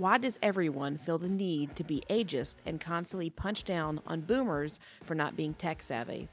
[0.00, 4.80] Why does everyone feel the need to be ageist and constantly punch down on boomers
[5.02, 6.26] for not being tech savvy?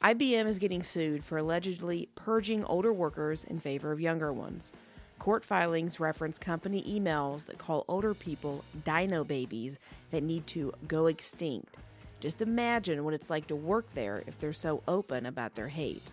[0.00, 4.70] IBM is getting sued for allegedly purging older workers in favor of younger ones.
[5.18, 9.80] Court filings reference company emails that call older people dino babies
[10.12, 11.78] that need to go extinct.
[12.20, 16.12] Just imagine what it's like to work there if they're so open about their hate.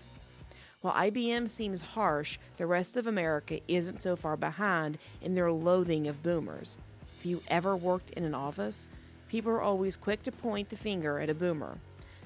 [0.87, 6.07] While IBM seems harsh, the rest of America isn't so far behind in their loathing
[6.07, 6.77] of boomers.
[7.19, 8.87] If you ever worked in an office,
[9.27, 11.77] people are always quick to point the finger at a boomer.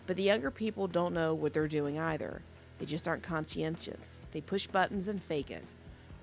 [0.05, 2.43] But the younger people don't know what they're doing either.
[2.77, 4.19] They just aren't conscientious.
[4.31, 5.65] They push buttons and fake it.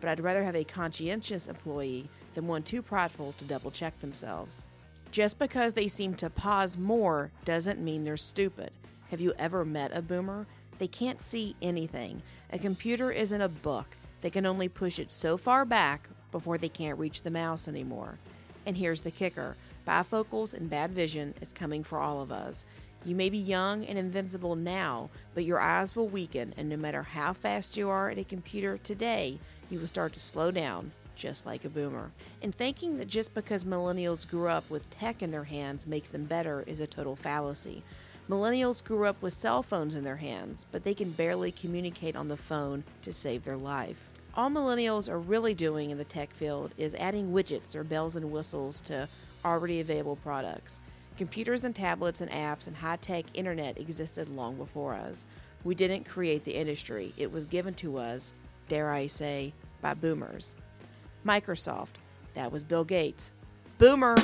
[0.01, 4.65] But I'd rather have a conscientious employee than one too prideful to double check themselves.
[5.11, 8.70] Just because they seem to pause more doesn't mean they're stupid.
[9.11, 10.47] Have you ever met a boomer?
[10.79, 12.23] They can't see anything.
[12.53, 13.97] A computer isn't a book.
[14.21, 18.19] They can only push it so far back before they can't reach the mouse anymore.
[18.67, 19.57] And here's the kicker
[19.87, 22.67] bifocals and bad vision is coming for all of us.
[23.05, 27.03] You may be young and invincible now, but your eyes will weaken, and no matter
[27.03, 29.39] how fast you are at a computer today,
[29.70, 32.11] you will start to slow down, just like a boomer.
[32.42, 36.25] And thinking that just because millennials grew up with tech in their hands makes them
[36.25, 37.83] better is a total fallacy.
[38.29, 42.29] Millennials grew up with cell phones in their hands, but they can barely communicate on
[42.29, 44.11] the phone to save their life.
[44.35, 48.31] All millennials are really doing in the tech field is adding widgets or bells and
[48.31, 49.09] whistles to
[49.47, 50.79] already available products.
[51.17, 55.25] Computers and tablets and apps and high tech internet existed long before us.
[55.65, 58.35] We didn't create the industry, it was given to us,
[58.69, 60.55] dare I say, by boomers.
[61.27, 61.97] Microsoft,
[62.35, 63.33] that was Bill Gates.
[63.79, 64.17] Boomer!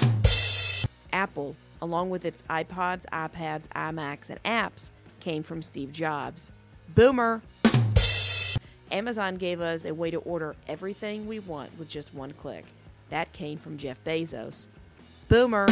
[1.25, 6.53] Apple, along with its iPods, iPads, iMacs, and apps, came from Steve Jobs.
[6.95, 7.41] Boomer!
[8.93, 12.67] Amazon gave us a way to order everything we want with just one click.
[13.09, 14.69] That came from Jeff Bezos.
[15.29, 15.67] Boomer!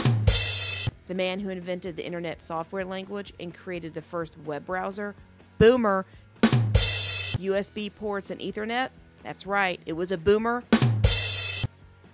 [1.09, 5.15] the man who invented the internet software language and created the first web browser.
[5.59, 6.07] Boomer.
[6.43, 8.89] USB ports and Ethernet.
[9.23, 10.65] That's right, it was a boomer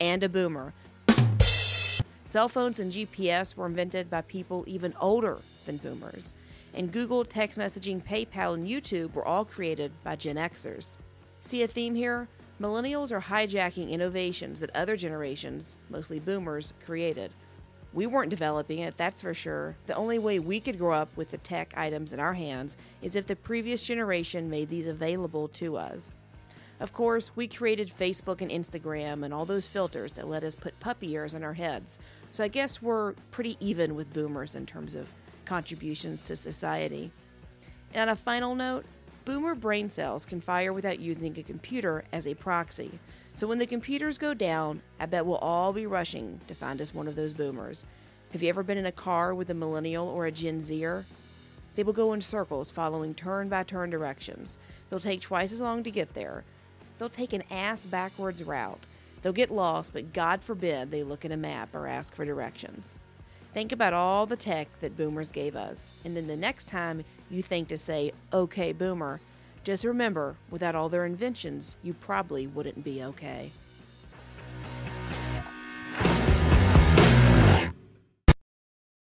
[0.00, 0.72] and a boomer.
[2.28, 6.34] Cell phones and GPS were invented by people even older than boomers.
[6.74, 10.98] And Google, text messaging, PayPal, and YouTube were all created by Gen Xers.
[11.40, 12.28] See a theme here?
[12.60, 17.30] Millennials are hijacking innovations that other generations, mostly boomers, created.
[17.94, 19.74] We weren't developing it, that's for sure.
[19.86, 23.16] The only way we could grow up with the tech items in our hands is
[23.16, 26.12] if the previous generation made these available to us.
[26.80, 30.78] Of course, we created Facebook and Instagram and all those filters that let us put
[30.78, 31.98] puppy ears on our heads.
[32.30, 35.08] So I guess we're pretty even with boomers in terms of
[35.44, 37.10] contributions to society.
[37.94, 38.84] And on a final note,
[39.24, 42.98] boomer brain cells can fire without using a computer as a proxy.
[43.34, 46.94] So when the computers go down, I bet we'll all be rushing to find us
[46.94, 47.84] one of those boomers.
[48.32, 51.06] Have you ever been in a car with a millennial or a Gen Zer?
[51.74, 54.58] They will go in circles following turn by turn directions.
[54.90, 56.44] They'll take twice as long to get there.
[56.98, 58.84] They'll take an ass backwards route.
[59.22, 62.98] They'll get lost, but God forbid they look at a map or ask for directions.
[63.54, 67.42] Think about all the tech that boomers gave us, and then the next time you
[67.42, 69.20] think to say, okay, boomer,
[69.64, 73.50] just remember, without all their inventions, you probably wouldn't be okay.